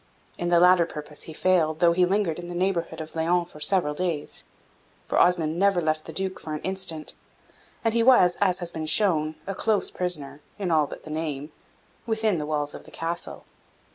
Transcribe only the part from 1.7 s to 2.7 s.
though he lingered in the